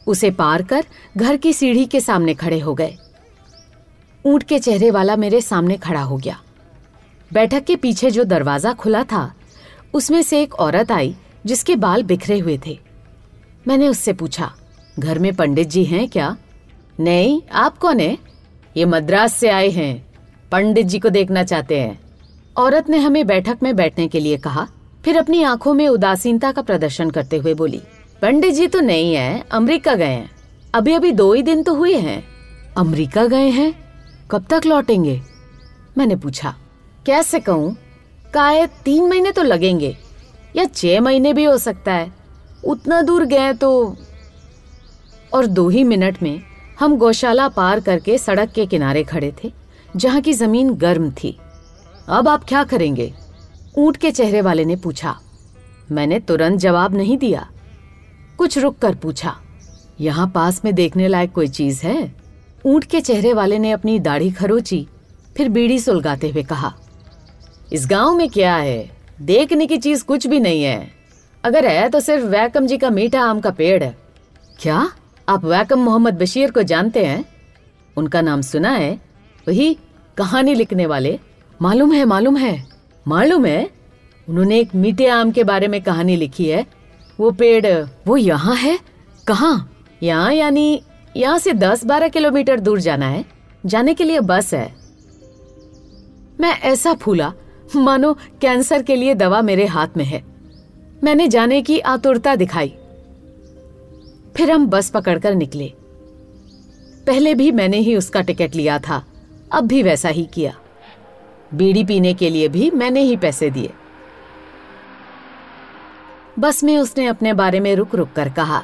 उसे 0.06 0.30
पार 0.30 0.62
कर 0.62 0.84
घर 1.16 1.36
की 1.36 1.52
सीढ़ी 1.52 1.84
के 1.84 2.00
सामने 2.00 2.34
खड़े 2.34 2.58
हो 2.58 2.74
गए। 2.74 2.96
ऊँट 4.26 4.42
के 4.42 4.58
चेहरे 4.58 4.90
वाला 4.90 5.16
मेरे 5.16 5.40
सामने 5.40 5.76
खड़ा 5.76 6.02
हो 6.02 6.16
गया। 6.16 6.42
बैठक 7.32 7.64
के 7.64 7.76
पीछे 7.76 8.10
जो 8.10 8.24
दरवाज़ा 8.24 8.72
खुला 8.72 9.02
था, 9.04 9.32
उसमें 9.94 10.22
से 10.22 10.42
एक 10.42 10.54
औरत 10.54 10.92
आई, 10.92 11.14
जिसके 11.46 11.76
बाल 11.76 12.02
बिखरे 12.02 12.38
हुए 12.38 12.58
थे। 12.66 12.78
मैंने 13.68 13.88
उससे 13.88 14.12
पूछा, 14.12 14.52
घर 14.98 15.18
में 15.18 15.34
पंडित 15.34 15.68
जी 15.68 15.84
हैं 15.84 16.08
क्या? 16.08 16.36
नहीं, 17.00 17.40
आप 17.52 17.78
कौन 17.78 18.00
है? 18.00 18.18
ये 18.76 18.84
मद्रास 18.84 19.34
से 19.34 19.48
आए 19.48 19.68
हैं। 19.68 20.06
पंडित 20.52 20.86
जी 20.86 20.98
को 20.98 21.08
देखना 21.08 21.42
चाहते 21.44 21.80
हैं। 21.80 21.98
औरत 22.56 22.88
ने 22.88 22.98
हमें 22.98 23.26
बैठक 23.26 23.58
में 23.62 23.74
बैठने 23.76 24.08
के 24.08 24.20
लिए 24.20 24.36
कहा, 24.36 24.66
फिर 25.04 25.16
अपनी 25.16 25.42
आँखों 25.42 25.74
में 25.74 25.86
उदासीनता 25.88 26.52
का 26.52 26.62
प्रदर्शन 26.62 27.10
करते 27.10 27.36
हुए 27.36 27.54
बोली, 27.54 27.80
पंडित 28.22 28.54
जी 28.54 28.66
तो 28.66 28.80
नहीं 28.80 29.14
है, 29.14 29.44
अमेरिका 29.52 29.94
गए 29.94 30.04
हैं। 30.04 30.30
अभी 30.74 30.94
अभी 30.94 31.12
दो 31.12 31.32
ही 31.32 31.42
दिन 31.42 31.62
तो 31.62 31.74
हुए 31.74 31.94
हैं। 31.94 32.22
अमेरिका 32.76 33.26
गए 33.26 33.48
हैं? 33.48 33.72
कब 34.30 34.46
तक 34.50 34.66
लौटेंगे? 34.66 35.20
मैंने 35.98 36.16
पूछा 36.16 36.54
कैसे 37.06 37.40
कहूँ 37.40 37.76
काय 38.34 38.66
तीन 38.84 39.08
महीने 39.08 39.32
तो 39.32 39.42
लगेंगे, 39.42 39.96
या 40.56 40.64
छह 40.64 41.00
महीने 41.00 41.32
भी 41.32 41.44
हो 41.44 41.56
सकता 41.58 41.92
है। 41.92 42.12
उतना 42.64 43.00
दूर 43.02 43.24
गए 43.24 43.52
तो 43.52 43.96
और 45.32 45.46
दो 45.46 45.68
ही 45.68 45.84
मिनट 45.84 46.22
में 46.22 46.40
हम 46.80 46.96
गौशाला 46.96 47.48
पार 47.48 47.80
करके 47.80 48.18
सड़क 48.18 48.52
के 48.52 48.66
किनारे 48.66 49.02
खड़े 49.04 49.32
थे, 49.44 49.52
जहाँ 49.96 50.20
की 50.20 50.32
ज़मीन 50.32 50.74
गर्म 50.74 51.10
थी। 51.12 51.36
अब 52.08 52.28
आप 52.28 52.44
क्या 52.44 52.62
करेंगे? 52.64 53.12
ऊँट 53.78 53.96
के 53.96 54.10
चेहरे 54.10 54.40
वाले 54.40 54.64
ने 54.64 54.76
पूछा। 54.76 55.16
मैंने 55.92 56.18
तुरंत 56.20 56.60
जवाब 56.60 56.94
नहीं 56.94 57.16
दिया। 57.18 57.48
कुछ 58.38 58.58
रुक 58.58 58.78
कर 58.78 58.94
पूछा। 58.94 59.36
यहाँ 60.00 60.30
पास 60.34 60.64
में 60.64 60.74
देखने 60.74 61.08
लायक 61.08 61.32
कोई 61.32 61.48
चीज़ 61.48 61.82
है? 61.82 62.12
ऊँट 62.66 62.84
के 62.84 63.00
चेहरे 63.00 63.32
वाले 63.32 63.58
ने 63.58 63.70
अपनी 63.72 63.98
दाढ़ी 63.98 64.30
खरोची, 64.30 64.86
फिर 65.36 65.48
बीड़ी 65.48 65.78
सुलगाते 65.78 66.30
हुए 66.30 66.42
कहा 66.42 66.72
इस 67.72 67.86
गाँव 67.86 68.16
में 68.16 68.28
क्या 68.28 68.56
है? 68.56 68.90
देखने 69.22 69.66
की 69.66 69.76
चीज़ 69.76 70.04
कुछ 70.04 70.26
भी 70.26 70.40
नहीं 70.40 70.62
है। 70.62 70.90
अगर 71.44 71.66
है 71.66 71.88
तो 71.88 72.00
सिर्फ़ 72.00 72.24
वैकम 72.24 72.66
जी 72.66 72.78
का 72.78 72.90
मीठा 72.90 73.20
आम 73.20 73.40
का 73.40 73.50
पेड़ 73.50 73.84
है। 73.84 73.96
क्या? 74.60 74.92
आप 75.28 75.44
वैकम 75.44 75.78
मोहम्मद 75.78 76.18
बशीर 76.18 76.50
को 76.50 76.62
जानते 76.62 77.06
हैं? 77.06 77.24
उनका 77.96 78.20
नाम 78.20 78.40
सुना 78.40 78.70
है। 78.70 79.00
वही 79.48 79.78
कहानी 80.16 80.54
लिखने 80.54 80.86
वाले। 80.86 81.20
मालूम 81.62 81.92
है 81.92 82.04
मालूम 82.04 82.36
है। 82.36 82.66
मालूम 83.08 83.46
है? 83.46 83.70
उन्होंने 84.28 84.60
एक 84.60 84.74
मीठे 84.74 85.06
आम 85.06 85.30
के 85.30 85.44
बारे 85.44 85.68
में 85.68 85.82
कहानी 85.82 86.16
लिखी 86.16 86.48
है। 86.48 86.66
वो 87.20 87.30
पेड़, 87.30 87.84
वो 88.06 88.16
यहाँ 88.16 88.56
है? 88.56 88.78
कहाँ? 89.26 89.84
यहाँ 90.02 90.32
यानी 90.34 90.82
यहाँ 91.16 91.38
से 91.38 91.52
दस 91.52 91.84
बारह 91.84 92.08
किलोमीटर 92.08 92.60
दूर 92.60 92.80
जाना 92.80 93.06
है। 93.06 93.24
जाने 93.66 93.94
के 93.94 94.04
लिए 94.04 94.20
बस 94.20 94.54
है। 94.54 94.74
मैं 96.40 96.60
ऐसा 96.60 96.94
फूला 96.94 97.32
मानो, 97.76 98.14
कैंसर 98.40 98.82
के 98.82 98.96
लिए 98.96 99.14
दवा 99.14 99.42
मेरे 99.42 99.66
हाथ 99.66 99.88
में 99.96 100.04
है। 100.04 100.24
मैंने 101.04 101.28
जाने 101.28 101.62
की 101.62 101.78
आतुरता 101.78 102.36
दिखाई। 102.36 102.68
फिर 104.36 104.50
हम 104.50 104.66
बस 104.66 104.90
पकड़कर 104.90 105.34
निकले। 105.34 105.72
पहले 107.06 107.34
भी 107.34 107.52
मैंने 107.52 107.78
ही 107.78 107.96
उसका 107.96 108.20
टिकट 108.20 108.54
लिया 108.54 108.78
था, 108.78 109.06
अब 109.52 109.66
भी 109.66 109.82
वैसा 109.82 110.08
ही 110.08 110.28
किया। 110.34 110.56
बीड़ी 111.54 111.84
पीने 111.84 112.14
के 112.14 112.30
लिए 112.30 112.48
भी 112.48 112.70
मैंने 112.70 113.00
ही 113.00 113.16
पैसे 113.16 113.50
दिए। 113.50 113.72
बस 116.38 116.64
में 116.64 116.78
उसने 116.78 117.06
अपने 117.06 117.32
बारे 117.32 117.60
में 117.60 117.76
रुक 117.76 117.94
रुक 117.94 118.12
कर 118.16 118.28
कहा। 118.28 118.62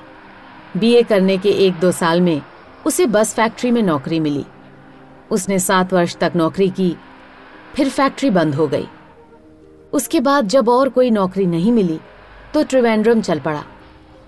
बीए 0.77 1.03
करने 1.03 1.39
के 1.39 1.49
एक 1.49 1.75
दो 1.75 1.93
साल 1.93 2.21
में 2.21 2.43
उसे 2.87 3.07
बस 3.07 3.35
फैक्ट्री 3.35 3.71
में 3.71 3.83
नौकरी 3.83 4.21
मिली। 4.21 4.45
उसने 5.31 5.59
सात 5.59 5.93
वर्ष 5.93 6.17
तक 6.17 6.33
नौकरी 6.37 6.71
की, 6.71 6.97
फिर 7.75 7.89
फैक्ट्री 7.89 8.31
बंद 8.31 8.55
हो 8.55 8.67
गई। 8.67 8.89
उसके 9.93 10.21
बाद 10.21 10.49
जब 10.49 10.69
और 10.69 10.89
कोई 10.89 11.11
नौकरी 11.11 11.47
नहीं 11.47 11.73
मिली 11.73 11.99
तो 12.55 12.63
त्रिवेंद्रम 12.63 13.21
चल 13.21 13.41
पड़ा 13.41 13.65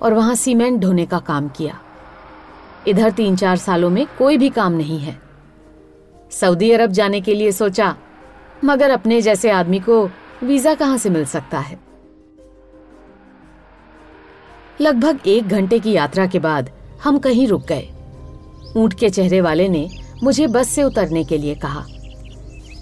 और 0.03 0.15
वहाँ 0.15 0.35
सीमेंट 0.35 0.81
ढोने 0.81 1.07
का 1.07 1.19
काम 1.19 1.49
किया। 1.49 1.79
इधर 2.89 3.11
तीन 3.11 3.37
चार 3.37 3.57
सालों 3.57 3.91
में 3.91 4.07
कोई 4.19 4.37
भी 4.39 4.49
काम 4.49 4.73
नहीं 4.73 4.99
है। 4.99 5.19
सऊदी 6.31 6.71
अरब 6.71 6.91
जाने 6.91 7.21
के 7.21 7.35
लिए 7.35 7.53
सोचा, 7.53 7.95
मगर 8.65 8.91
अपने 8.91 9.21
जैसे 9.21 9.51
आदमी 9.51 9.79
को 9.81 10.05
वीज़ा 10.43 10.75
कहाँ 10.75 10.99
से 10.99 11.11
मिल 11.11 11.25
सकता 11.25 11.59
है? 11.59 11.79
लगभग 14.81 15.27
एक 15.27 15.49
घंटे 15.49 15.79
की 15.79 15.93
यात्रा 15.93 16.27
के 16.27 16.39
बाद 16.39 16.71
हम 17.05 17.19
कहीं 17.19 17.47
रुक 17.49 17.67
गए। 17.67 17.89
ऊँट 18.77 18.95
के 18.95 19.11
चेहरे 19.11 19.41
वाले 19.41 19.69
ने 19.69 19.89
मुझे 20.23 20.47
बस 20.47 20.69
से 20.69 20.83
उतरने 20.83 21.25
के 21.25 21.39
लिए 21.39 21.55
कहा। 21.55 21.85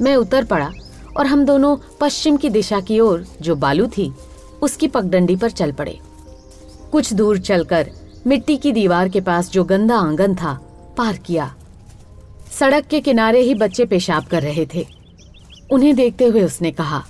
मैं 0.01 0.17
उतर 0.17 0.45
पड़ा 0.45 0.71
और 1.17 1.27
हम 1.27 1.45
दोनों 1.45 1.77
पश्चिम 2.01 2.37
की 2.37 2.49
दिशा 2.51 2.81
की 2.81 3.01
ओर, 3.01 3.27
जो 3.43 3.55
बालू 3.57 3.87
थी, 3.89 4.13
उसकी 4.63 4.89
पगडंडी 4.89 5.37
पर 5.37 5.51
चल 5.51 5.73
पड़े। 5.73 5.99
कुछ 6.93 7.13
दूर 7.13 7.39
चलकर 7.39 7.91
मिट्टी 8.27 8.57
की 8.57 8.73
दीवार 8.73 9.09
के 9.09 9.21
पास 9.21 9.51
जो 9.51 9.65
गंदा 9.65 9.97
आँगन 9.97 10.35
था, 10.35 10.53
पार 10.97 11.17
किया। 11.17 11.55
सड़क 12.59 12.87
के 12.87 13.01
किनारे 13.01 13.41
ही 13.41 13.55
बच्चे 13.55 13.85
पेशाब 13.85 14.25
कर 14.25 14.43
रहे 14.43 14.67
थे। 14.75 14.87
उन्हें 15.71 15.95
देखते 15.97 16.25
हुए 16.25 16.43
उसने 16.43 16.71
कहा, 16.71 17.03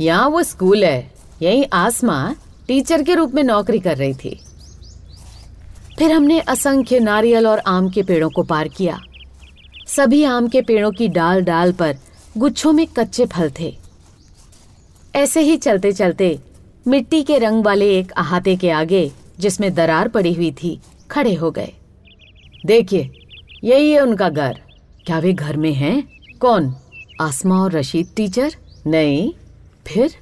यहाँ 0.00 0.28
वो 0.28 0.42
स्कूल 0.42 0.84
है, 0.84 1.12
यही 1.42 1.64
आसमा 1.64 2.34
टीचर 2.68 3.02
के 3.02 3.14
रूप 3.14 3.34
में 3.34 3.42
नौकरी 3.42 3.78
कर 3.78 3.96
रही 3.96 4.14
थी। 4.14 4.40
फिर 5.98 6.12
हमने 6.12 6.38
असंख्य 6.40 6.98
नारियल 6.98 7.46
और 7.46 7.58
आम 7.58 7.88
के 7.88 8.02
पेड़ों 8.02 8.30
को 8.30 8.42
पार 8.42 8.68
किया। 8.68 8.98
सभी 9.88 10.22
आम 10.24 10.48
के 10.48 10.60
पेड़ों 10.62 10.90
की 10.92 11.08
डाल 11.08 11.42
डाल 11.42 11.72
पर 11.72 11.96
गुच्छों 12.38 12.72
में 12.72 12.86
कच्चे 12.86 13.26
फल 13.26 13.52
थे। 13.60 13.78
ऐसे 15.14 15.40
ही 15.40 15.56
चलते 15.56 15.92
चलते 15.92 16.38
मिट्टी 16.86 17.22
के 17.22 17.38
रंग 17.38 17.64
वाले 17.64 17.98
एक 17.98 18.10
अहाते 18.10 18.56
के 18.56 18.70
आगे, 18.70 19.12
जिसमें 19.38 19.74
दरार 19.74 20.08
पड़ी 20.08 20.32
हुई 20.32 20.52
थी, 20.52 20.80
खड़े 21.10 21.34
हो 21.34 21.50
गए। 21.50 21.72
देखिए, 22.66 23.28
यही 23.64 23.90
है 23.90 24.00
उनका 24.00 24.28
घर। 24.28 24.60
क्या 25.06 25.18
वे 25.18 25.32
घर 25.32 25.56
में 25.56 25.74
हैं? 25.74 26.08
कौन? 26.40 26.74
आसमा 27.20 27.62
और 27.62 27.72
रशीद 27.72 28.08
टीचर? 28.16 28.54
नहीं। 28.86 29.32
फिर? 29.86 30.16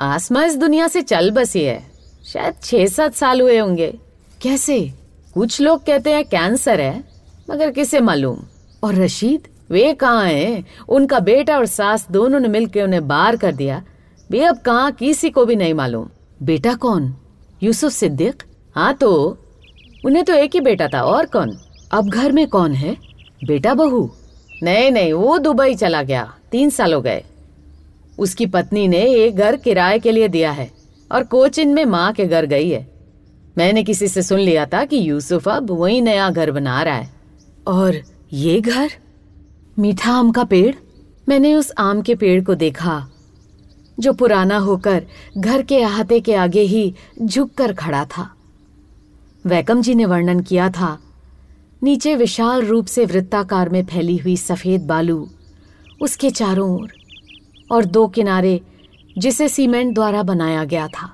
आसमा 0.00 0.44
इस 0.44 0.56
दुनिया 0.56 0.88
से 0.88 1.02
चल 1.02 1.30
बसी 1.30 1.62
है। 1.64 1.90
शायद 2.26 2.54
छह 2.62 2.86
सात 2.86 3.14
साल 3.14 3.40
हुए 3.40 3.58
होंगे। 3.58 3.98
कैसे? 4.42 4.92
कुछ 5.34 5.60
लोग 5.60 5.84
कहते 5.84 6.12
हैं 6.12 6.24
कैंसर 6.24 6.80
है, 6.80 7.04
मगर 7.50 7.70
किसे 7.70 8.00
मालूम? 8.00 8.38
और 8.82 8.94
रशीद? 8.94 9.48
वे 9.70 9.92
कहाँ 9.94 10.24
हैं? 10.24 10.64
उनका 10.88 11.18
बेटा 11.18 11.56
और 11.56 11.66
सास 11.66 12.06
दोनों 12.10 12.40
ने 12.40 12.48
मिलकर 12.48 12.84
उन्हें 12.84 13.06
बाहर 13.08 13.36
कर 13.36 13.52
दिया। 13.52 13.82
वे 14.30 14.44
अब 14.44 14.58
कहाँ 14.58 14.92
किसी 14.92 15.30
को 15.30 15.44
भी 15.46 15.56
नहीं 15.56 15.74
मालूम। 15.74 16.08
बेटा 16.42 16.74
कौन? 16.74 17.14
यूसुफ 17.62 17.92
सिद्दीक? 17.92 18.42
हाँ 18.76 18.92
तो 18.94 19.38
उन्हें 20.04 20.24
तो 20.24 20.34
एक 20.34 20.54
ही 20.54 20.60
बेटा 20.60 20.88
था, 20.88 21.02
और 21.02 21.26
कौन? 21.26 21.56
अब 21.92 22.08
घर 22.08 22.32
में 22.32 22.46
कौन 22.46 22.72
है? 22.72 22.96
बेटा 23.44 23.74
बहू? 23.74 24.10
नहीं 24.62 24.90
नहीं, 24.90 25.12
वो 25.12 25.38
दुबई 25.38 25.74
चला 25.74 26.02
गया। 26.02 26.32
तीन 26.50 26.70
साल 26.70 26.94
हो 26.94 27.00
गए। 27.00 27.24
उसकी 28.18 28.46
पत्नी 28.46 28.86
ने 28.88 29.02
एक 29.14 29.36
घर 29.36 29.56
किराए 29.56 29.98
के 29.98 30.12
लिए 30.12 30.28
दिया 30.28 30.50
है, 30.50 30.70
और 31.12 31.24
कोचिन 31.24 31.68
में 31.68 31.84
माँ 31.84 32.12
के 32.12 32.26
घर 32.26 32.46
गई 32.46 32.68
है। 32.70 32.86
मैंने 33.58 33.82
किसी 33.82 34.08
से 34.08 34.22
सुन 34.22 34.40
लिया 34.40 34.66
था 34.66 34.84
कि 34.84 35.10
यूसुफ 35.10 35.48
अब 35.48 35.70
वही 35.70 36.00
नया 36.00 36.30
घर 36.30 36.50
बना 36.50 36.82
रहा 36.82 36.94
है। 36.94 37.10
और 37.66 37.96
ये 38.32 38.60
घर? 38.60 38.90
मीठा 39.80 40.12
आम 40.12 40.30
का 40.30 40.42
पेड़? 40.44 40.74
मैंने 41.28 41.54
उस 41.54 41.72
आम 41.78 42.00
के 42.02 42.14
पेड़ 42.14 42.44
को 42.44 42.54
देखा, 42.54 43.08
जो 44.00 44.12
पुराना 44.12 44.56
होकर 44.58 45.06
घर 45.38 45.62
के 45.62 45.80
अहाते 45.82 46.20
के 46.20 46.34
आगे 46.34 46.60
ही 46.60 46.94
झुक 47.22 47.52
कर 47.52 47.72
खड़ा 47.72 48.04
था। 48.04 48.28
वैकम 49.46 49.80
जी 49.82 49.94
ने 49.94 50.04
वर्णन 50.04 50.40
किया 50.40 50.68
था, 50.70 50.98
नीचे 51.82 52.14
विशाल 52.16 52.64
रूप 52.66 52.86
से 52.86 53.04
वृत्ताकार 53.04 53.68
में 53.68 53.84
फैली 53.84 54.16
हुई 54.16 54.36
सफ़ेद 54.36 54.86
बालू, 54.86 55.28
उसके 56.02 56.30
चारों 56.30 56.70
ओर 56.80 56.92
और 57.72 57.84
दो 57.84 58.06
किनारे 58.08 58.60
जिसे 59.18 59.48
सीमेंट 59.48 59.94
द्वारा 59.94 60.22
बनाया 60.22 60.64
गया 60.64 60.86
था। 60.88 61.12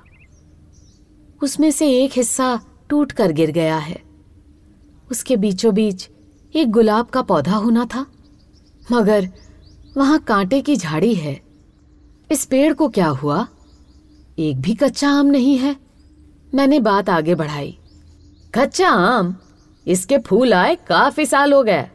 उसमें 1.43 1.71
से 1.71 1.89
एक 2.03 2.11
हिस्सा 2.15 2.59
टूट 2.89 3.11
कर 3.11 3.31
गिर 3.31 3.51
गया 3.51 3.77
है। 3.77 4.01
उसके 5.11 5.37
बीचों 5.37 5.73
बीच 5.73 6.09
एक 6.55 6.71
गुलाब 6.71 7.05
का 7.05 7.21
पौधा 7.21 7.55
होना 7.55 7.85
था। 7.85 8.05
मगर 8.91 9.29
वहाँ 9.97 10.19
कांटे 10.19 10.61
की 10.61 10.75
झाड़ी 10.75 11.15
है। 11.15 11.41
इस 12.31 12.45
पेड़ 12.45 12.73
को 12.73 12.89
क्या 12.89 13.07
हुआ? 13.07 13.47
एक 14.39 14.61
भी 14.61 14.73
कच्चा 14.73 15.09
आम 15.09 15.25
नहीं 15.25 15.57
है। 15.57 15.75
मैंने 16.55 16.79
बात 16.79 17.09
आगे 17.09 17.35
बढ़ाई। 17.35 17.77
कच्चा 18.55 18.89
आम? 18.89 19.35
इसके 19.87 20.17
फूल 20.17 20.53
आए 20.53 20.75
काफ़ी 20.75 21.25
साल 21.25 21.53
हो 21.53 21.63
गए। 21.63 21.85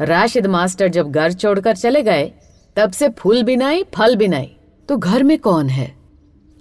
राशिद 0.00 0.46
मास्टर 0.46 0.88
जब 0.88 1.10
घर 1.10 1.32
छोड़कर 1.32 1.76
चले 1.76 2.02
गए, 2.02 2.32
तब 2.76 2.92
से 2.92 3.08
फूल 3.08 3.42
भी 3.42 3.56
नहीं, 3.56 3.84
फल 3.94 4.16
भी 4.16 4.28
नहीं। 4.28 4.48
तो 4.88 4.96
घर 4.96 5.22
में 5.22 5.38
कौन 5.38 5.68
है? 5.68 5.96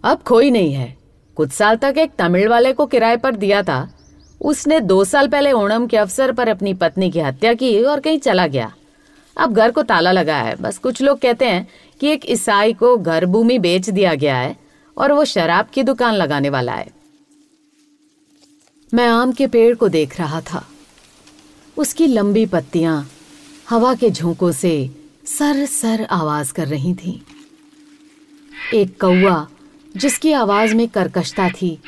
अब 0.03 0.21
कोई 0.21 0.51
नहीं 0.51 0.74
है। 0.74 0.97
कुछ 1.36 1.51
साल 1.51 1.75
तक 1.75 1.95
एक 1.97 2.12
तमिल 2.17 2.47
वाले 2.47 2.74
को 2.74 2.86
किराए 2.86 3.17
पर 3.17 3.36
दिया 3.36 3.63
था। 3.63 3.93
उसने 4.41 4.79
दो 4.79 5.03
साल 5.03 5.27
पहले 5.27 5.51
ओणम 5.51 5.88
के 5.88 5.97
अवसर 5.97 6.31
पर 6.31 6.50
अपनी 6.50 6.74
पत्नी 6.74 7.12
की 7.12 7.19
हत्या 7.19 7.53
की 7.53 7.83
और 7.83 8.00
कहीं 8.00 8.19
चला 8.19 8.47
गया। 8.47 8.74
अब 9.38 9.53
घर 9.53 9.72
को 9.72 9.82
ताला 9.82 10.12
लगा 10.12 10.38
है। 10.38 10.56
बस 10.56 10.77
कुछ 10.77 11.01
लोग 11.01 11.20
कहते 11.20 11.46
हैं 11.46 11.67
कि 12.00 12.08
एक 12.08 12.29
ईसाई 12.29 12.74
को 12.74 12.98
घर 12.98 13.25
भूमि 13.25 13.60
बेच 13.60 13.89
दिया 13.89 14.15
गया 14.15 14.38
है 14.38 14.58
और 14.98 15.12
वो 15.12 15.25
शराब 15.25 15.67
की 15.74 15.84
दुकान 15.84 16.13
लगाने 16.13 16.50
वाला 16.50 16.74
है। 16.74 16.91
मैं 18.94 19.08
आम 19.08 19.32
के 19.32 19.48
पेड़ 19.48 19.75
को 19.75 19.89
देख 19.89 20.20
रहा 20.20 20.41
था। 20.41 20.67
उसकी 21.77 22.08
लंबी 22.08 22.46
पत्तियाँ 22.46 23.10
हवा 23.70 23.94
के 23.94 24.10
झोंकों 24.10 24.51
से 24.51 24.89
सर 25.25 25.65
सर 25.65 26.03
आवाज़ 26.03 26.53
कर 26.53 26.67
रही 26.67 26.94
थीं। 26.94 27.20
एक 28.74 29.01
कौआ 29.01 29.48
जिसकी 29.98 30.32
आवाज़ 30.32 30.75
में 30.75 30.88
करकशता 30.88 31.50
थी 31.50 31.79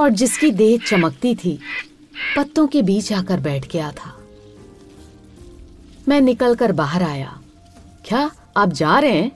और 0.00 0.10
जिसकी 0.10 0.50
देह 0.50 0.78
चमकती 0.86 1.34
थी, 1.34 1.58
पत्तों 2.36 2.66
के 2.66 2.82
बीच 2.82 3.12
आकर 3.12 3.40
बैठ 3.40 3.72
गया 3.72 3.92
था। 3.92 4.17
मैं 6.08 6.20
निकलकर 6.20 6.72
बाहर 6.72 7.02
आया। 7.02 7.40
क्या 8.04 8.30
आप 8.56 8.68
जा 8.68 8.98
रहे 8.98 9.12
हैं? 9.12 9.32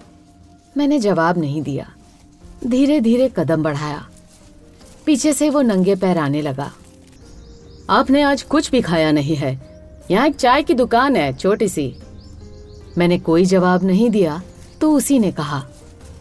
मैंने 0.76 0.99
जवाब 0.99 1.38
नहीं 1.38 1.62
दिया। 1.62 1.93
धीरे 2.67 3.00
धीरे 3.00 3.31
कदम 3.37 3.62
बढ़ाया। 3.62 4.09
पीछे 5.07 5.33
से 5.33 5.50
वो 5.50 5.62
नंगे 5.62 5.95
पैर 5.95 6.19
आने 6.19 6.43
लगा। 6.43 6.73
आपने 7.91 8.23
आज 8.23 8.43
कुछ 8.43 8.71
भी 8.71 8.81
खाया 8.81 9.12
नहीं 9.12 9.37
है। 9.37 9.71
यहाँ 10.11 10.29
एक 10.29 10.37
चाय 10.37 10.62
की 10.62 10.75
दुकान 10.75 11.17
है 11.17 11.33
छोटी 11.33 11.69
सी 11.69 11.97
मैंने 12.99 13.19
कोई 13.19 13.45
जवाब 13.45 13.85
नहीं 13.85 14.11
दिया। 14.11 14.43
तो 14.81 14.93
उसी 14.93 15.19
ने 15.19 15.33
कहा, 15.33 15.67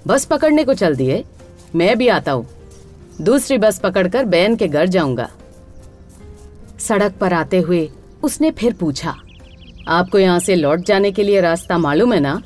बस 0.08 0.26
पकड़ने 0.26 0.64
को 0.64 0.74
चल 0.74 0.96
दिए। 0.96 1.26
मैं 1.76 1.98
भी 1.98 2.08
आता 2.08 2.32
हूँ। 2.32 2.48
दूसरी 3.22 3.58
बस 3.58 3.80
पकड़कर 3.80 4.26
बहन 4.26 4.56
के 4.56 4.68
घर 4.68 4.88
जाऊँगा। 4.88 5.30
सड़क 6.80 7.14
पर 7.22 7.34
आते 7.34 7.60
हुए 7.60 7.92
उसने 8.24 8.52
फिर 8.52 8.74
पूछा 8.74 9.18
आपको 9.88 10.20
यहाँ 10.20 10.40
से 10.40 10.56
लौट 10.56 10.80
जाने 10.80 11.12
के 11.12 11.24
लिए 11.24 11.42
रास्ता 11.42 11.78
मालूम 11.78 12.14
है 12.14 12.20
ना? 12.20 12.42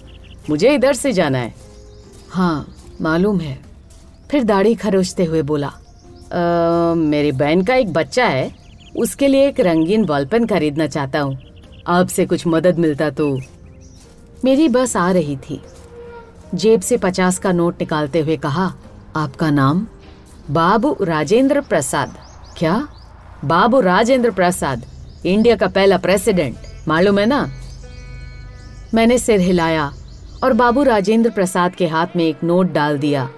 मुझे 0.50 0.74
इधर 0.76 0.94
से 0.94 1.12
जाना 1.12 1.38
है। 1.38 1.54
हाँ 2.30 2.68
मालूम 3.02 3.40
है। 3.40 3.58
फिर 4.32 4.44
दाढ़ी 4.44 4.76
खरोचते 4.76 5.24
हुए 5.24 5.42
बोला 5.42 5.68
आ, 5.68 6.94
मेरी 6.94 7.32
बहन 7.32 7.64
का 7.64 7.76
एक 7.76 7.94
बच्चा 7.94 8.26
है 8.26 8.52
उसके 8.98 9.28
लिए 9.28 9.48
एक 9.48 9.60
रंगीन 9.60 10.06
बॉलपेन 10.06 10.46
खरीदना 10.48 10.88
चाहता 10.88 11.20
हूँ। 11.20 11.38
आपसे 11.88 12.26
कुछ 12.26 12.46
मदद 12.48 12.78
मिलता 12.80 13.10
तो। 13.10 13.28
मेरी 14.44 14.68
बस 14.70 14.96
आ 14.98 15.12
रही 15.12 15.36
थी। 15.40 15.62
जेब 16.56 16.82
से 16.82 16.98
पचास 16.98 17.38
का 17.40 17.52
नोट 17.52 17.80
निकालते 17.80 18.20
हुए 18.20 18.38
कहा 18.38 18.74
आपका 19.16 19.50
नाम? 19.50 19.86
बाबू 20.50 20.96
राजेंद्र 21.02 21.62
प्रसाद। 21.62 22.18
क्या? 22.58 22.88
बाबू 23.46 23.80
राजेंद्र 23.80 24.32
प्रसाद 24.32 24.86
इंडिया 25.26 25.56
का 25.56 25.68
पहला 25.68 25.98
प्रेसिडेंट। 25.98 26.56
मालूम 26.88 27.20
है 27.20 27.26
ना? 27.26 27.50
मैंने 28.94 29.18
सिर 29.18 29.40
हिलाया 29.40 29.92
और 30.44 30.54
बाबू 30.54 30.84
राजेंद्र 30.84 31.30
प्रसाद 31.30 31.76
के 31.76 31.88
हाथ 31.88 32.16
में 32.16 32.24
एक 32.26 32.44
नोट 32.44 32.72
डाल 32.72 32.98
दिया, 32.98 33.30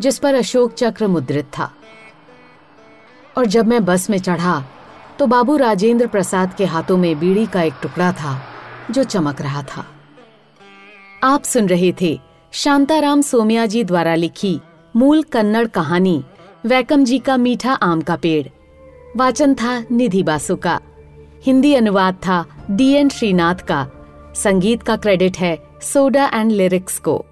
जिस 0.00 0.18
पर 0.18 0.34
अशोक 0.34 0.72
चक्र 0.72 1.06
मुद्रित 1.06 1.46
था। 1.58 1.72
और 3.36 3.46
जब 3.46 3.66
मैं 3.66 3.84
बस 3.84 4.08
में 4.10 4.18
चढ़ा 4.18 4.62
तो 5.18 5.26
बाबू 5.26 5.56
राजेंद्र 5.56 6.06
प्रसाद 6.06 6.54
के 6.54 6.64
हाथों 6.64 6.96
में 6.96 7.18
बीड़ी 7.18 7.46
का 7.46 7.62
एक 7.62 7.74
टुकड़ा 7.82 8.12
था, 8.12 8.40
जो 8.90 9.04
चमक 9.04 9.40
रहा 9.40 9.62
था। 9.62 9.86
आप 11.24 11.44
सुन 11.44 11.68
रहे 11.68 11.92
थे 12.00 12.18
शांताराम 12.52 13.22
सोमिया 13.22 13.66
जी 13.66 13.84
द्वारा 13.84 14.14
लिखी 14.14 14.60
मूल 14.94 15.22
कन्नड़ 15.22 15.66
कहानी, 15.68 16.22
वैकम 16.66 17.04
जी 17.04 17.18
का 17.18 17.36
मीठा 17.36 17.72
आम 17.72 18.00
का 18.00 18.16
पेड़। 18.16 18.46
वाचन 19.16 19.54
था 19.54 19.82
निधि 19.92 20.22
बासु 20.22 20.56
का। 20.56 20.78
हिंदी 21.44 21.74
अनुवाद 21.74 22.14
था 22.14 22.44
डी 22.70 22.92
एन 22.92 23.08
श्रीनाथ 23.08 23.54
का। 23.54 23.86
संगीत 24.34 24.82
का 24.82 24.96
क्रेडिट 24.96 25.36
है 25.36 25.58
सोडा 25.82 26.30
एंड 26.34 26.52
लिरिक्स 26.52 26.98
को। 26.98 27.24